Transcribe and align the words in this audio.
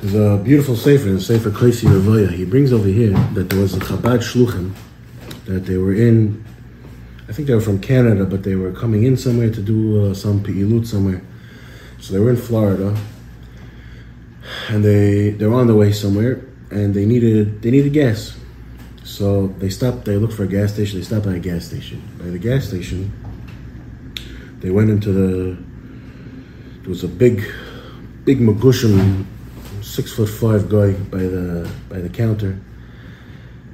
There's 0.00 0.14
a 0.14 0.40
beautiful 0.40 0.76
sefer, 0.76 1.08
the 1.08 1.20
sefer 1.20 1.50
Koisi 1.50 1.88
Ravoya. 1.88 2.30
He 2.30 2.44
brings 2.44 2.72
over 2.72 2.86
here 2.86 3.10
that 3.34 3.50
there 3.50 3.58
was 3.58 3.74
a 3.74 3.80
Chabad 3.80 4.20
Shluchim 4.20 4.72
that 5.46 5.66
they 5.66 5.76
were 5.76 5.92
in. 5.92 6.44
I 7.28 7.32
think 7.32 7.48
they 7.48 7.54
were 7.54 7.60
from 7.60 7.80
Canada, 7.80 8.24
but 8.24 8.44
they 8.44 8.54
were 8.54 8.70
coming 8.70 9.02
in 9.02 9.16
somewhere 9.16 9.50
to 9.50 9.60
do 9.60 10.04
uh, 10.04 10.14
some 10.14 10.40
pi'ilut 10.40 10.86
somewhere. 10.86 11.20
So 11.98 12.12
they 12.12 12.20
were 12.20 12.30
in 12.30 12.36
Florida, 12.36 12.96
and 14.68 14.84
they 14.84 15.30
they 15.30 15.46
were 15.46 15.56
on 15.56 15.66
the 15.66 15.74
way 15.74 15.90
somewhere, 15.90 16.46
and 16.70 16.94
they 16.94 17.04
needed 17.04 17.60
they 17.62 17.72
needed 17.72 17.92
gas. 17.92 18.36
So 19.02 19.48
they 19.58 19.68
stopped. 19.68 20.04
They 20.04 20.16
looked 20.16 20.34
for 20.34 20.44
a 20.44 20.48
gas 20.48 20.74
station. 20.74 21.00
They 21.00 21.04
stopped 21.04 21.26
by 21.26 21.34
a 21.34 21.40
gas 21.40 21.64
station. 21.64 22.00
By 22.18 22.26
the 22.26 22.38
gas 22.38 22.68
station, 22.68 23.10
they 24.60 24.70
went 24.70 24.90
into 24.90 25.10
the. 25.10 25.58
There 26.82 26.88
was 26.88 27.02
a 27.02 27.08
big, 27.08 27.42
big 28.24 28.38
Magushim, 28.38 29.26
six 29.88 30.12
foot 30.12 30.28
five 30.28 30.68
guy 30.68 30.92
by 30.92 31.18
the 31.18 31.68
by 31.88 31.98
the 32.00 32.10
counter, 32.10 32.60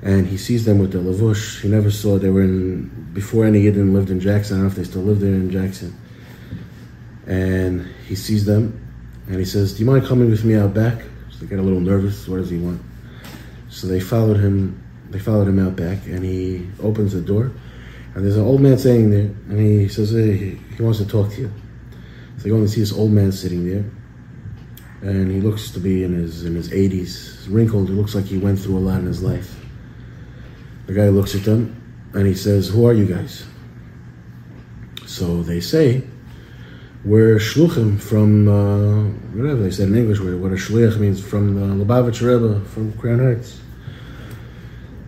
and 0.02 0.27
he 0.27 0.36
sees 0.36 0.64
them 0.64 0.78
with 0.78 0.92
the 0.92 0.98
lavush. 0.98 1.60
He 1.60 1.68
never 1.68 1.91
saw 1.91 2.18
they 2.18 2.30
were 2.30 2.42
in 2.42 3.10
before 3.12 3.45
any 3.45 3.64
Yidden 3.64 3.92
lived 3.92 4.10
in 4.10 4.20
Jackson. 4.20 4.56
I 4.56 4.60
don't 4.60 4.66
know 4.66 4.70
if 4.70 4.77
they 4.77 4.84
still 4.84 5.02
live 5.02 5.20
there 5.20 5.34
in 5.34 5.50
Jackson. 5.50 5.98
And 7.27 7.86
he 8.06 8.14
sees 8.14 8.45
them, 8.45 8.80
and 9.28 9.38
he 9.38 9.45
says, 9.45 9.72
"Do 9.74 9.80
you 9.80 9.86
mind 9.86 10.05
coming 10.06 10.30
with 10.30 10.45
me 10.45 10.55
out 10.55 10.72
back?" 10.74 11.02
So 11.30 11.38
they 11.41 11.46
get 11.46 11.58
a 11.58 11.62
little 11.62 11.80
nervous. 11.80 12.28
What 12.28 12.36
does 12.36 12.50
he 12.50 12.58
want? 12.58 12.80
So 13.70 13.86
they 13.86 14.00
followed 14.00 14.38
him. 14.38 14.80
They 15.10 15.19
followed 15.19 15.48
him 15.48 15.58
out 15.58 15.74
back, 15.74 16.06
and 16.06 16.24
he 16.24 16.69
opens 16.80 17.12
the 17.12 17.20
door, 17.20 17.50
and 18.14 18.24
there's 18.24 18.36
an 18.36 18.44
old 18.44 18.60
man 18.60 18.78
sitting 18.78 19.10
there, 19.10 19.30
and 19.48 19.58
he 19.58 19.88
says, 19.88 20.10
"Hey, 20.10 20.36
he, 20.36 20.60
he 20.77 20.83
wants 20.83 20.98
to 20.98 21.06
talk 21.06 21.33
to 21.33 21.41
you." 21.41 21.50
So 22.36 22.44
they 22.44 22.50
go 22.50 22.56
and 22.56 22.70
see 22.70 22.80
this 22.80 22.92
old 22.92 23.10
man 23.10 23.33
sitting 23.33 23.64
there, 23.69 23.84
and 25.04 25.30
he 25.30 25.40
looks 25.40 25.70
to 25.72 25.80
be 25.80 26.02
in 26.02 26.14
his 26.14 26.44
in 26.44 26.54
his 26.54 26.70
80s, 26.70 26.90
He's 27.44 27.48
wrinkled. 27.48 27.88
He 27.88 27.94
looks 27.94 28.14
like 28.14 28.24
he 28.24 28.38
went 28.38 28.58
through 28.58 28.78
a 28.78 28.80
lot 28.80 29.00
in 29.00 29.06
his 29.06 29.22
life. 29.22 29.55
The 30.86 30.94
guy 30.94 31.11
looks 31.11 31.34
at 31.34 31.44
them, 31.44 31.77
and 32.14 32.27
he 32.27 32.34
says, 32.34 32.69
"Who 32.69 32.86
are 32.86 32.94
you 32.94 33.05
guys?" 33.05 33.44
So 35.06 35.42
they 35.42 35.61
say, 35.61 36.05
"We're 37.05 37.36
shluchim 37.36 38.00
from 38.00 38.48
uh, 38.48 39.05
whatever 39.36 39.62
they 39.62 39.70
said 39.70 39.88
in 39.88 39.94
English. 39.94 40.20
What 40.20 40.52
a 40.52 40.56
shliach 40.56 40.98
means 40.98 41.20
from 41.20 41.55
the 41.55 41.84
Lubavitch 41.84 42.22
Rebbe 42.22 42.64
from 42.66 42.94
Crown 42.94 43.18
Heights." 43.18 43.61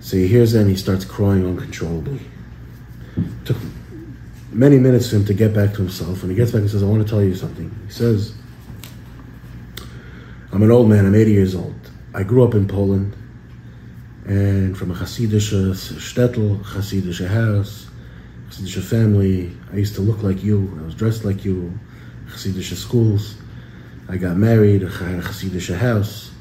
So 0.00 0.18
he 0.18 0.28
hears 0.28 0.52
that 0.52 0.60
and 0.60 0.70
he 0.70 0.76
starts 0.76 1.06
crying 1.06 1.46
uncontrollably. 1.46 2.20
Took 3.46 3.56
many 4.52 4.78
minutes 4.78 5.08
for 5.08 5.16
him 5.16 5.24
to 5.24 5.34
get 5.34 5.54
back 5.54 5.70
to 5.70 5.78
himself, 5.78 6.22
and 6.22 6.30
he 6.30 6.36
gets 6.36 6.50
back 6.50 6.60
and 6.60 6.70
says, 6.70 6.82
"I 6.82 6.86
want 6.86 7.02
to 7.02 7.08
tell 7.08 7.22
you 7.22 7.34
something." 7.34 7.74
He 7.86 7.92
says, 7.92 8.34
"I'm 10.56 10.62
an 10.62 10.70
old 10.72 10.88
man. 10.88 11.04
I'm 11.04 11.14
80 11.14 11.30
years 11.30 11.54
old. 11.54 11.78
I 12.14 12.22
grew 12.22 12.42
up 12.42 12.54
in 12.54 12.66
Poland." 12.66 13.14
and 14.26 14.76
from 14.76 14.90
a 14.90 14.94
Hasidic 14.94 15.40
shtetl, 15.72 16.58
Hasidic 16.64 17.28
house, 17.28 17.86
Hasidic 18.50 18.82
family. 18.82 19.56
I 19.72 19.76
used 19.76 19.94
to 19.94 20.00
look 20.00 20.22
like 20.22 20.42
you. 20.42 20.76
I 20.80 20.82
was 20.84 20.94
dressed 20.94 21.24
like 21.24 21.44
you. 21.44 21.78
Hasidic 22.28 22.74
schools. 22.74 23.36
I 24.08 24.16
got 24.16 24.36
married. 24.36 24.82
I 24.82 24.88
had 24.88 25.18
a 25.20 25.22
Hasidic 25.22 25.76
house. 25.76 26.32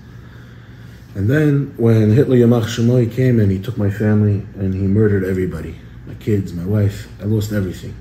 And 1.14 1.30
then 1.30 1.74
when 1.78 2.12
Hitler 2.12 2.38
Yamach 2.38 2.66
Shemoy 2.66 3.12
came 3.12 3.40
and 3.40 3.52
he 3.52 3.60
took 3.60 3.78
my 3.78 3.90
family 3.90 4.46
and 4.56 4.74
he 4.74 4.82
murdered 4.82 5.24
everybody, 5.24 5.76
my 6.08 6.16
kids, 6.16 6.54
my 6.54 6.66
wife, 6.66 7.08
I 7.22 7.26
lost 7.26 7.54
everything. 7.54 7.96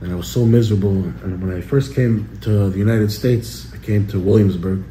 And 0.00 0.12
I 0.12 0.14
was 0.14 0.28
so 0.28 0.46
miserable. 0.46 0.92
And 0.92 1.42
when 1.42 1.54
I 1.54 1.60
first 1.60 1.94
came 1.94 2.38
to 2.42 2.70
the 2.70 2.78
United 2.78 3.10
States, 3.10 3.66
I 3.74 3.78
came 3.78 4.06
to 4.08 4.20
Williamsburg 4.20 4.84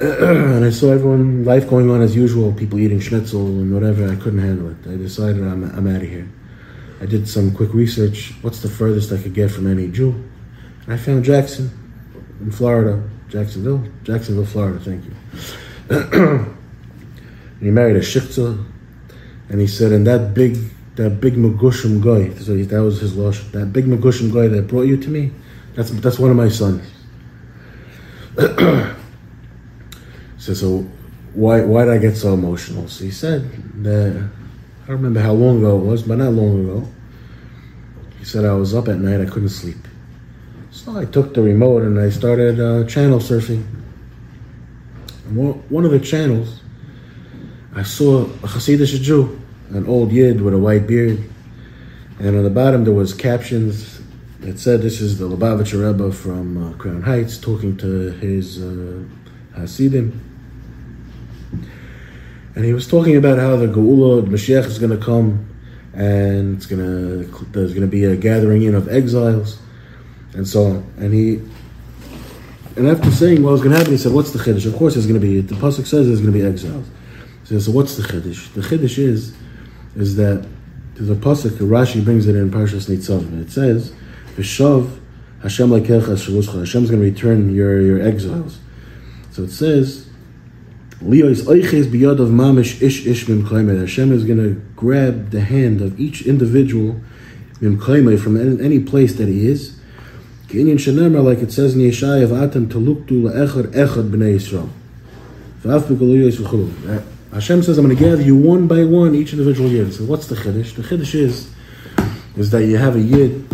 and 0.00 0.64
I 0.64 0.70
saw 0.70 0.92
everyone, 0.92 1.44
life 1.44 1.68
going 1.68 1.90
on 1.90 2.02
as 2.02 2.14
usual, 2.14 2.52
people 2.52 2.78
eating 2.78 3.00
schnitzel 3.00 3.46
and 3.46 3.74
whatever. 3.74 4.08
I 4.08 4.14
couldn't 4.14 4.38
handle 4.38 4.70
it. 4.70 4.76
I 4.88 4.96
decided 4.96 5.42
I'm, 5.42 5.64
I'm 5.64 5.88
out 5.88 6.02
of 6.02 6.08
here. 6.08 6.28
I 7.00 7.06
did 7.06 7.28
some 7.28 7.52
quick 7.52 7.74
research. 7.74 8.32
What's 8.42 8.60
the 8.60 8.68
furthest 8.68 9.12
I 9.12 9.20
could 9.20 9.34
get 9.34 9.50
from 9.50 9.66
any 9.66 9.88
Jew? 9.88 10.10
And 10.84 10.94
I 10.94 10.96
found 10.96 11.24
Jackson 11.24 11.70
in 12.40 12.52
Florida, 12.52 13.02
Jacksonville, 13.28 13.84
Jacksonville, 14.04 14.46
Florida. 14.46 14.78
Thank 14.78 15.04
you. 15.04 15.14
and 15.90 16.56
he 17.60 17.70
married 17.70 17.96
a 17.96 18.00
shikta, 18.00 18.64
and 19.48 19.60
he 19.60 19.66
said, 19.66 19.90
and 19.90 20.06
that 20.06 20.32
big, 20.32 20.56
that 20.94 21.20
big 21.20 21.34
Magushim 21.34 22.00
guy, 22.00 22.36
so 22.38 22.56
that 22.56 22.82
was 22.82 23.00
his 23.00 23.16
losh, 23.16 23.40
that 23.50 23.72
big 23.72 23.86
Magushim 23.86 24.32
guy 24.32 24.46
that 24.46 24.68
brought 24.68 24.82
you 24.82 24.96
to 24.96 25.08
me, 25.08 25.32
that's 25.74 25.90
that's 25.90 26.18
one 26.18 26.30
of 26.30 26.36
my 26.36 26.48
sons. 26.48 26.88
So, 30.48 30.54
so 30.54 30.78
why 31.34 31.60
why 31.60 31.84
did 31.84 31.92
I 31.92 31.98
get 31.98 32.16
so 32.16 32.32
emotional? 32.32 32.88
So 32.88 33.04
he 33.04 33.10
said 33.10 33.52
that 33.82 34.12
I 34.16 34.86
don't 34.86 34.96
remember 34.96 35.20
how 35.20 35.32
long 35.32 35.58
ago 35.58 35.78
it 35.78 35.84
was, 35.84 36.02
but 36.02 36.16
not 36.16 36.32
long 36.32 36.64
ago. 36.64 36.88
He 38.18 38.24
said 38.24 38.46
I 38.46 38.54
was 38.54 38.74
up 38.74 38.88
at 38.88 38.96
night, 38.98 39.20
I 39.20 39.26
couldn't 39.26 39.50
sleep. 39.50 39.76
So 40.70 40.96
I 40.96 41.04
took 41.04 41.34
the 41.34 41.42
remote 41.42 41.82
and 41.82 42.00
I 42.00 42.08
started 42.08 42.58
uh, 42.60 42.84
channel 42.86 43.18
surfing. 43.18 43.62
One 45.34 45.84
of 45.84 45.90
the 45.90 46.00
channels, 46.00 46.60
I 47.74 47.82
saw 47.82 48.22
a 48.22 48.48
Hasidic 48.48 49.02
Jew, 49.02 49.38
an 49.68 49.86
old 49.86 50.12
Yid 50.12 50.40
with 50.40 50.54
a 50.54 50.58
white 50.58 50.86
beard, 50.86 51.22
and 52.20 52.34
on 52.34 52.42
the 52.42 52.48
bottom 52.48 52.84
there 52.84 52.94
was 52.94 53.12
captions 53.12 54.00
that 54.40 54.58
said, 54.58 54.80
"This 54.80 55.02
is 55.02 55.18
the 55.18 55.28
Lubavitcher 55.28 55.86
Rebbe 55.86 56.10
from 56.10 56.56
uh, 56.56 56.72
Crown 56.78 57.02
Heights 57.02 57.36
talking 57.36 57.76
to 57.76 58.12
his 58.12 58.62
uh, 58.62 59.04
Hasidim." 59.54 60.24
And 62.54 62.64
he 62.64 62.72
was 62.72 62.88
talking 62.88 63.16
about 63.16 63.38
how 63.38 63.56
the 63.56 63.66
Geula, 63.66 64.24
the 64.24 64.30
Mashiach 64.30 64.66
is 64.66 64.78
going 64.78 64.90
to 64.90 65.04
come, 65.04 65.48
and 65.92 66.56
it's 66.56 66.66
going 66.66 66.80
to 66.80 67.44
there's 67.52 67.72
going 67.72 67.82
to 67.82 67.90
be 67.90 68.04
a 68.04 68.16
gathering 68.16 68.62
in 68.62 68.74
of 68.74 68.88
exiles, 68.88 69.58
and 70.34 70.46
so 70.46 70.64
on. 70.64 70.94
And 70.96 71.12
he, 71.12 71.34
and 72.76 72.88
after 72.88 73.10
saying 73.10 73.42
what 73.42 73.52
was 73.52 73.60
going 73.60 73.72
to 73.72 73.78
happen, 73.78 73.92
he 73.92 73.98
said, 73.98 74.12
"What's 74.12 74.32
the 74.32 74.38
chiddush? 74.38 74.66
Of 74.66 74.76
course, 74.76 74.94
there's 74.94 75.06
going 75.06 75.20
to 75.20 75.26
be. 75.26 75.40
The 75.40 75.54
pasuk 75.54 75.86
says 75.86 76.06
there's 76.06 76.20
going 76.20 76.32
to 76.32 76.38
be 76.38 76.44
exiles." 76.44 76.86
So, 77.44 77.58
so 77.58 77.72
what's 77.72 77.96
the 77.96 78.02
chiddush? 78.02 78.52
The 78.54 78.60
chiddush 78.60 78.98
is, 78.98 79.34
is 79.96 80.16
that 80.16 80.46
the 80.94 81.14
pasuk 81.14 81.58
Rashi 81.58 82.04
brings 82.04 82.26
it 82.26 82.36
in 82.36 82.50
Parshas 82.50 82.88
Nitzavim. 82.88 83.42
It 83.42 83.50
says, 83.50 83.92
"V'shav 84.36 84.98
Hashem 85.42 85.68
lekecha 85.70 86.16
shaluscha." 86.16 86.60
Hashem's 86.60 86.90
going 86.90 87.02
to 87.02 87.08
return 87.08 87.54
your 87.54 87.80
your 87.80 88.00
exiles. 88.00 88.58
So 89.32 89.44
it 89.44 89.50
says 89.50 90.07
Is 91.00 91.46
of 91.46 92.28
mamish 92.30 92.82
ish 92.82 93.06
ish. 93.06 93.26
Hashem 93.26 94.12
is 94.12 94.24
going 94.24 94.38
to 94.38 94.60
grab 94.74 95.30
the 95.30 95.40
hand 95.40 95.80
of 95.80 95.98
each 96.00 96.22
individual 96.26 97.00
from 97.60 98.60
any 98.60 98.80
place 98.80 99.14
that 99.14 99.28
he 99.28 99.46
is. 99.46 99.78
Kinyan 100.48 101.24
like 101.24 101.38
it 101.38 101.52
says 101.52 101.74
in 101.76 101.82
Yeshaya, 101.82 102.26
v'atem 102.26 102.66
taluktu 102.66 103.22
la'echad 103.22 103.74
echad 103.74 104.10
b'nei 104.10 104.34
Yisrael. 104.34 104.68
Hashem 107.32 107.62
says, 107.62 107.78
I'm 107.78 107.84
going 107.84 107.96
to 107.96 108.02
gather 108.02 108.22
you 108.22 108.36
one 108.36 108.66
by 108.66 108.84
one, 108.84 109.14
each 109.14 109.32
individual 109.32 109.70
yid. 109.70 109.92
So 109.92 110.04
what's 110.04 110.26
the 110.26 110.34
chiddush? 110.34 110.74
The 110.74 110.82
chiddush 110.82 111.14
is, 111.14 111.54
is 112.36 112.50
that 112.50 112.64
you 112.64 112.76
have 112.76 112.96
a 112.96 113.00
yid, 113.00 113.46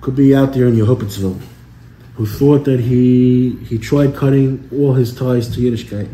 could 0.00 0.16
be 0.16 0.34
out 0.34 0.54
there 0.54 0.66
in 0.66 0.74
Yehupitzville, 0.74 1.40
who 2.14 2.26
thought 2.26 2.64
that 2.64 2.80
he 2.80 3.56
he 3.66 3.78
tried 3.78 4.16
cutting 4.16 4.68
all 4.72 4.94
his 4.94 5.14
ties 5.14 5.54
to 5.54 5.60
Yiddishkeit 5.60 6.08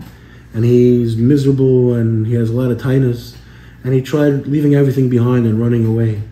and 0.56 0.64
he's 0.64 1.18
miserable 1.18 1.92
and 1.92 2.26
he 2.26 2.32
has 2.32 2.48
a 2.48 2.52
lot 2.54 2.70
of 2.70 2.80
tightness 2.80 3.36
and 3.84 3.92
he 3.92 4.00
tried 4.00 4.46
leaving 4.46 4.74
everything 4.74 5.10
behind 5.10 5.44
and 5.44 5.60
running 5.60 5.84
away. 5.84 6.22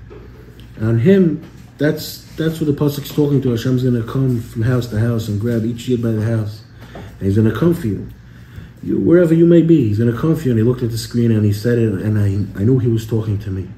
And 0.77 0.99
him, 0.99 1.47
that's 1.77 2.25
that's 2.37 2.59
what 2.59 2.67
the 2.67 2.73
pasuk's 2.73 3.15
talking 3.15 3.43
to. 3.43 3.51
Hashem's 3.51 3.83
going 3.83 4.01
to 4.01 4.11
come 4.11 4.41
from 4.41 4.63
house 4.63 4.87
to 4.89 4.99
house 4.99 5.29
and 5.29 5.39
grab 5.39 5.65
each 5.67 5.87
yid 5.87 6.03
by 6.03 6.11
the 6.13 6.25
house, 6.25 6.65
and 6.95 7.21
he's 7.21 7.37
going 7.37 7.53
to 7.53 7.57
come 7.57 7.75
for 7.75 7.87
you. 7.87 8.09
you. 8.83 8.99
Wherever 8.99 9.35
you 9.35 9.45
may 9.45 9.61
be, 9.61 9.89
he's 9.89 9.99
going 9.99 10.11
to 10.11 10.19
come 10.19 10.35
for 10.35 10.45
you. 10.45 10.53
And 10.53 10.59
he 10.59 10.65
looked 10.65 10.83
at 10.83 10.91
the 10.91 10.99
screen 10.99 11.31
and 11.31 11.45
he 11.45 11.53
said 11.53 11.79
it, 11.79 11.93
and 11.93 12.19
I, 12.19 12.61
I 12.61 12.65
knew 12.65 12.79
he 12.79 12.89
was 12.89 13.07
talking 13.07 13.39
to 13.41 13.51
me, 13.51 13.69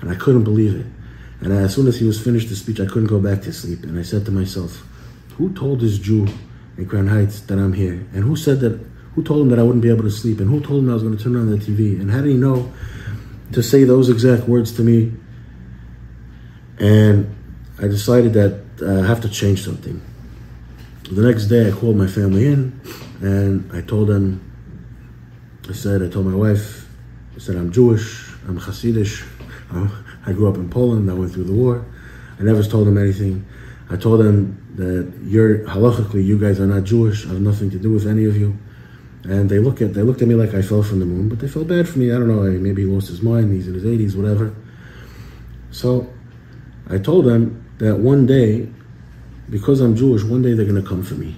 and 0.00 0.10
I 0.10 0.14
couldn't 0.14 0.44
believe 0.44 0.76
it. 0.76 0.86
And 1.40 1.52
as 1.52 1.74
soon 1.74 1.88
as 1.88 1.98
he 1.98 2.06
was 2.06 2.22
finished 2.22 2.48
the 2.48 2.56
speech, 2.56 2.78
I 2.78 2.86
couldn't 2.86 3.08
go 3.08 3.20
back 3.20 3.42
to 3.42 3.52
sleep. 3.52 3.82
And 3.82 3.98
I 3.98 4.02
said 4.02 4.24
to 4.26 4.30
myself, 4.30 4.86
who 5.36 5.52
told 5.52 5.80
this 5.80 5.98
Jew 5.98 6.28
in 6.76 6.86
Crown 6.86 7.08
Heights 7.08 7.40
that 7.40 7.58
I'm 7.58 7.72
here? 7.72 8.06
And 8.14 8.24
who 8.24 8.36
said 8.36 8.60
that 8.60 8.80
who 9.18 9.24
told 9.24 9.42
him 9.42 9.48
that 9.48 9.58
I 9.58 9.64
wouldn't 9.64 9.82
be 9.82 9.90
able 9.90 10.04
to 10.04 10.12
sleep? 10.12 10.38
And 10.38 10.48
who 10.48 10.60
told 10.60 10.84
him 10.84 10.90
I 10.90 10.94
was 10.94 11.02
going 11.02 11.16
to 11.16 11.22
turn 11.22 11.34
on 11.34 11.50
the 11.50 11.56
TV? 11.56 12.00
And 12.00 12.08
how 12.08 12.18
did 12.18 12.28
he 12.30 12.36
know 12.36 12.72
to 13.50 13.64
say 13.64 13.82
those 13.82 14.08
exact 14.08 14.48
words 14.48 14.70
to 14.76 14.82
me? 14.82 15.12
And 16.78 17.34
I 17.80 17.88
decided 17.88 18.32
that 18.34 18.62
uh, 18.80 19.02
I 19.02 19.06
have 19.08 19.20
to 19.22 19.28
change 19.28 19.64
something. 19.64 20.00
The 21.10 21.20
next 21.20 21.46
day, 21.46 21.66
I 21.66 21.72
called 21.72 21.96
my 21.96 22.06
family 22.06 22.46
in 22.46 22.80
and 23.20 23.68
I 23.72 23.80
told 23.80 24.06
them, 24.06 24.40
I 25.68 25.72
said, 25.72 26.00
I 26.00 26.08
told 26.08 26.26
my 26.26 26.36
wife, 26.36 26.88
I 27.34 27.40
said, 27.40 27.56
I'm 27.56 27.72
Jewish, 27.72 28.30
I'm 28.46 28.60
Hasidic, 28.60 29.26
I 30.26 30.32
grew 30.32 30.48
up 30.48 30.54
in 30.54 30.70
Poland, 30.70 31.10
I 31.10 31.14
went 31.14 31.32
through 31.32 31.44
the 31.44 31.52
war. 31.52 31.84
I 32.38 32.44
never 32.44 32.62
told 32.62 32.86
them 32.86 32.96
anything. 32.96 33.44
I 33.90 33.96
told 33.96 34.20
them 34.20 34.64
that 34.76 35.12
you're 35.24 35.66
halachically, 35.66 36.24
you 36.24 36.38
guys 36.38 36.60
are 36.60 36.68
not 36.68 36.84
Jewish, 36.84 37.26
I 37.26 37.30
have 37.30 37.40
nothing 37.40 37.68
to 37.70 37.80
do 37.80 37.90
with 37.90 38.06
any 38.06 38.24
of 38.24 38.36
you. 38.36 38.56
And 39.24 39.50
they 39.50 39.58
look 39.58 39.82
at 39.82 39.94
they 39.94 40.02
looked 40.02 40.22
at 40.22 40.28
me 40.28 40.34
like 40.34 40.54
I 40.54 40.62
fell 40.62 40.82
from 40.82 41.00
the 41.00 41.06
moon, 41.06 41.28
but 41.28 41.40
they 41.40 41.48
felt 41.48 41.68
bad 41.68 41.88
for 41.88 41.98
me. 41.98 42.10
I 42.10 42.14
don't 42.14 42.28
know. 42.28 42.44
I, 42.44 42.50
Maybe 42.50 42.82
he 42.82 42.88
lost 42.88 43.08
his 43.08 43.22
mind. 43.22 43.52
He's 43.52 43.68
in 43.68 43.74
his 43.74 43.84
80s, 43.84 44.16
whatever. 44.16 44.54
So 45.70 46.12
I 46.88 46.98
told 46.98 47.26
them 47.26 47.64
that 47.78 47.98
one 47.98 48.26
day, 48.26 48.68
because 49.50 49.80
I'm 49.80 49.94
Jewish, 49.96 50.22
one 50.24 50.42
day 50.42 50.54
they're 50.54 50.66
going 50.66 50.82
to 50.82 50.88
come 50.88 51.02
for 51.02 51.14
me. 51.14 51.36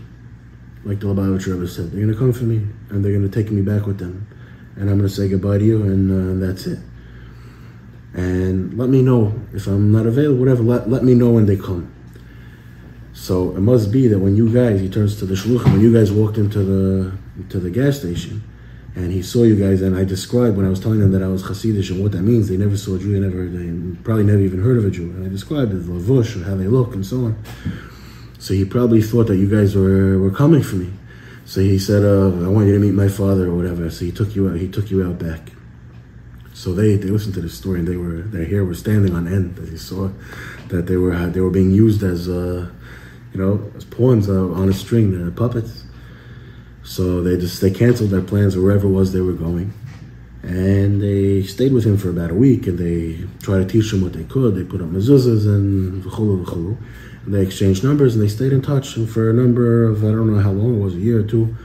Like 0.85 1.01
the 1.01 1.07
Lubavitch 1.07 1.47
Rebbe 1.47 1.67
said, 1.69 1.91
they're 1.91 2.01
going 2.01 2.13
to 2.13 2.19
come 2.19 2.33
for 2.33 2.45
me 2.45 2.67
and 2.89 3.05
they're 3.05 3.13
going 3.13 3.29
to 3.29 3.43
take 3.43 3.51
me 3.53 3.63
back 3.63 3.87
with 3.87 3.99
them. 3.99 4.27
And 4.77 4.89
I'm 4.89 4.97
going 4.97 5.09
to 5.09 5.15
say 5.15 5.29
goodbye 5.29 5.59
to 5.59 5.65
you, 5.65 5.83
and 5.83 6.43
uh, 6.43 6.47
that's 6.47 6.67
it. 6.67 6.79
And 8.15 8.79
let 8.79 8.89
me 8.89 9.03
know 9.03 9.35
if 9.53 9.67
I'm 9.67 9.93
not 9.93 10.07
available, 10.07 10.39
whatever. 10.39 10.63
Let, 10.63 10.89
let 10.89 11.05
me 11.05 11.15
know 11.15 11.31
when 11.31 11.45
they 11.47 11.57
come. 11.57 11.93
So 13.13 13.55
it 13.57 13.61
must 13.61 13.93
be 13.93 14.09
that 14.09 14.19
when 14.19 14.37
you 14.37 14.51
guys, 14.51 14.81
he 14.81 14.89
turns 14.89 15.19
to 15.19 15.27
the 15.27 15.35
shluchim, 15.35 15.65
when 15.73 15.81
you 15.81 15.93
guys 15.93 16.11
walked 16.11 16.39
into 16.39 16.65
the 16.65 17.13
to 17.49 17.59
the 17.59 17.71
gas 17.71 17.99
station, 17.99 18.43
and 18.95 19.13
he 19.13 19.23
saw 19.23 19.45
you 19.45 19.57
guys, 19.57 19.83
and 19.83 19.97
I 19.97 20.05
described 20.05 20.57
when 20.57 20.67
I 20.67 20.69
was 20.69 20.81
telling 20.81 21.01
them 21.01 21.13
that 21.13 21.23
I 21.23 21.29
was 21.29 21.43
Hasidish 21.43 21.91
and 21.91 22.03
what 22.03 22.13
that 22.13 22.23
means. 22.23 22.49
They 22.49 22.57
never 22.57 22.77
saw 22.77 22.97
a 22.97 22.99
Jew, 22.99 23.13
they 23.13 23.21
never, 23.21 23.47
they 23.47 23.97
probably 24.03 24.25
never 24.25 24.41
even 24.41 24.63
heard 24.63 24.79
of 24.79 24.85
a 24.85 24.91
Jew. 24.91 25.11
And 25.11 25.25
I 25.25 25.29
described 25.29 25.73
the 25.73 25.79
lavush, 25.79 26.35
and 26.35 26.45
how 26.45 26.57
they 26.57 26.67
look, 26.67 26.95
and 26.95 27.05
so 27.05 27.17
on. 27.27 27.43
So 28.39 28.55
he 28.55 28.65
probably 28.65 29.03
thought 29.03 29.27
that 29.29 29.37
you 29.37 29.49
guys 29.49 29.75
were, 29.77 30.19
were 30.19 30.31
coming 30.31 30.63
for 30.63 30.77
me. 30.77 30.93
So 31.45 31.61
he 31.61 31.79
said, 31.79 32.05
uh, 32.05 32.47
"I 32.47 32.49
want 32.49 32.69
you 32.69 32.75
to 32.75 32.79
meet 32.79 32.95
my 32.95 33.09
father 33.09 33.49
or 33.49 33.57
whatever." 33.57 33.91
So 33.91 34.05
he 34.05 34.13
took 34.13 34.37
you 34.37 34.49
out. 34.49 34.57
He 34.57 34.69
took 34.69 34.91
you 34.91 35.05
out 35.05 35.19
back. 35.19 35.51
So 36.55 36.75
they 36.75 36.97
they 36.97 37.09
listened 37.09 37.35
to 37.35 37.41
the 37.41 37.49
story 37.49 37.79
and 37.79 37.89
they 37.89 37.97
were 37.97 38.23
their 38.23 38.45
hair 38.45 38.65
was 38.65 38.79
standing 38.79 39.15
on 39.15 39.27
end 39.27 39.59
as 39.59 39.71
he 39.71 39.79
saw 39.79 40.11
that 40.69 40.87
they 40.87 40.97
were 40.97 41.17
they 41.31 41.41
were 41.41 41.51
being 41.51 41.71
used 41.71 42.03
as 42.03 42.29
uh, 42.29 42.71
you 43.33 43.41
know 43.41 43.73
as 43.77 43.85
pawns 43.85 44.29
uh, 44.29 44.51
on 44.53 44.69
a 44.69 44.73
string, 44.73 45.27
uh, 45.27 45.31
puppets. 45.31 45.85
So 46.91 47.23
they 47.23 47.37
just 47.37 47.61
they 47.61 47.71
canceled 47.71 48.11
their 48.11 48.21
plans 48.21 48.57
wherever 48.57 48.89
it 48.89 48.91
was 48.91 49.13
they 49.13 49.21
were 49.21 49.33
going, 49.33 49.73
and 50.43 51.01
they 51.01 51.45
stayed 51.45 51.73
with 51.73 51.85
him 51.85 51.97
for 51.97 52.11
about 52.11 52.33
a 52.33 52.35
week 52.35 52.67
and 52.67 52.77
they 52.77 53.29
tried 53.39 53.59
to 53.59 53.65
teach 53.65 53.93
him 53.93 54.03
what 54.03 54.13
they 54.13 54.25
could. 54.25 54.57
They 54.57 54.65
put 54.65 54.81
up 54.81 54.89
mezuzahs 54.89 55.47
and 55.47 56.03
v'chulu 56.03 56.45
v'chulu. 56.45 56.77
And 57.25 57.33
they 57.33 57.43
exchanged 57.43 57.85
numbers 57.85 58.17
and 58.17 58.25
they 58.25 58.29
stayed 58.29 58.53
in 58.53 58.61
touch 58.61 58.95
for 58.95 59.31
a 59.31 59.33
number 59.33 59.85
of 59.85 60.03
I 60.03 60.09
don't 60.09 60.35
know 60.35 60.41
how 60.41 60.51
long 60.51 60.81
it 60.81 60.83
was, 60.83 60.95
a 60.97 60.99
year 60.99 61.21
or 61.21 61.23
two. 61.23 61.57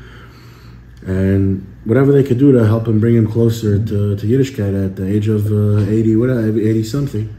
And 1.08 1.66
whatever 1.86 2.12
they 2.12 2.24
could 2.24 2.38
do 2.38 2.52
to 2.52 2.64
help 2.64 2.88
him 2.88 3.00
bring 3.00 3.16
him 3.16 3.26
closer 3.26 3.84
to, 3.84 4.16
to 4.16 4.28
Yiddishkeit 4.28 4.86
at 4.86 4.96
the 4.96 5.08
age 5.08 5.28
of 5.28 5.52
uh, 5.52 5.90
80, 5.90 6.18
whatever, 6.18 6.60
80 6.60 6.84
something. 6.84 7.36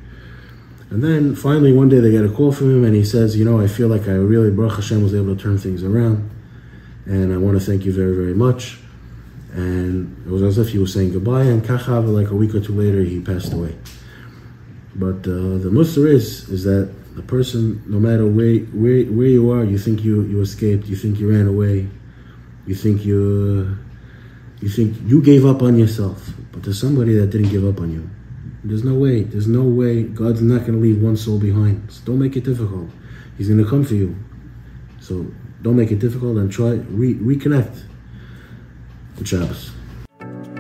And 0.91 1.05
then 1.05 1.37
finally 1.37 1.73
one 1.73 1.89
day 1.89 2.01
they 2.01 2.11
get 2.11 2.25
a 2.25 2.29
call 2.31 2.51
from 2.51 2.69
him 2.69 2.85
and 2.85 2.97
he 2.97 3.05
says, 3.05 3.37
you 3.37 3.45
know, 3.45 3.61
I 3.61 3.69
feel 3.69 3.87
like 3.87 4.09
I 4.09 4.15
really, 4.15 4.51
Baruch 4.51 4.75
Hashem 4.75 5.05
was 5.05 5.15
able 5.15 5.37
to 5.37 5.41
turn 5.41 5.57
things 5.57 5.85
around. 5.85 6.33
And 7.07 7.33
I 7.33 7.37
want 7.37 7.59
to 7.59 7.65
thank 7.65 7.85
you 7.85 7.93
very, 7.93 8.15
very 8.15 8.35
much. 8.35 8.79
And 9.53 10.27
it 10.27 10.31
was 10.31 10.43
as 10.43 10.59
if 10.59 10.71
he 10.71 10.79
was 10.79 10.93
saying 10.93 11.13
goodbye. 11.13 11.45
And 11.45 11.63
Kachav, 11.63 12.13
like 12.13 12.31
a 12.31 12.35
week 12.35 12.55
or 12.55 12.61
two 12.61 12.75
later, 12.75 13.03
he 13.03 13.21
passed 13.21 13.53
away. 13.53 13.77
But 14.95 15.27
uh, 15.27 15.59
the 15.59 15.71
muster 15.71 16.07
is, 16.07 16.49
is 16.49 16.65
that 16.65 16.91
the 17.15 17.23
person, 17.23 17.83
no 17.87 17.99
matter 17.99 18.27
where, 18.27 18.57
where, 18.57 19.05
where 19.05 19.27
you 19.27 19.51
are, 19.51 19.65
you 19.65 19.79
think 19.79 20.05
you, 20.05 20.23
you 20.23 20.41
escaped, 20.41 20.87
you 20.87 20.97
think 20.97 21.19
you 21.19 21.31
ran 21.31 21.47
away, 21.47 21.89
you 22.67 22.75
think 22.75 23.05
you, 23.05 23.79
you 24.61 24.69
think 24.69 24.97
you 25.05 25.23
gave 25.23 25.47
up 25.47 25.63
on 25.63 25.79
yourself. 25.79 26.31
But 26.53 26.65
there's 26.65 26.81
somebody 26.81 27.15
that 27.15 27.29
didn't 27.29 27.51
give 27.51 27.65
up 27.65 27.81
on 27.81 27.93
you. 27.93 28.11
There's 28.65 28.85
no 28.85 28.95
way. 28.95 29.23
There's 29.23 29.47
no 29.47 29.63
way. 29.63 30.03
God's 30.03 30.43
not 30.43 30.61
going 30.61 30.73
to 30.73 30.79
leave 30.79 31.01
one 31.01 31.17
soul 31.17 31.39
behind. 31.39 31.93
So 31.93 32.05
don't 32.05 32.19
make 32.19 32.37
it 32.37 32.45
difficult. 32.45 32.91
He's 33.39 33.49
going 33.49 33.63
to 33.63 33.69
come 33.69 33.85
for 33.85 33.95
you. 33.95 34.17
So 35.01 35.27
don't 35.67 35.75
make 35.75 35.91
it 35.91 35.99
difficult 35.99 36.37
and 36.37 36.53
try 36.53 36.75
re- 36.91 37.17
reconnect 37.17 37.83
with 39.19 39.27
Shabbos. 39.27 39.76